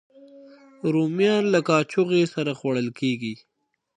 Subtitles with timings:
[0.93, 3.33] رومیان له کاچوغې سره خوړل کېږي